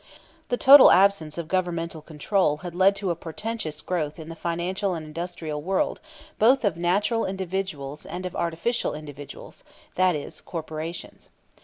[0.49, 4.95] The total absence of governmental control had led to a portentous growth in the financial
[4.95, 5.99] and industrial world
[6.39, 11.29] both of natural individuals and of artificial individuals that is, corporations.